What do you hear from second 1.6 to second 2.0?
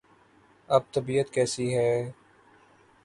ہے؟